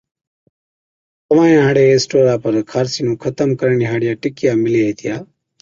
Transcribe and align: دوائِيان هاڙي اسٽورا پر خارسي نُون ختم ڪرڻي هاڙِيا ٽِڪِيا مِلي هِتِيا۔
دوائِيان 1.27 1.61
هاڙي 1.67 1.85
اسٽورا 1.95 2.35
پر 2.43 2.53
خارسي 2.71 3.01
نُون 3.05 3.15
ختم 3.23 3.49
ڪرڻي 3.59 3.85
هاڙِيا 3.91 4.13
ٽِڪِيا 4.21 4.51
مِلي 4.63 4.81
هِتِيا۔ 4.87 5.15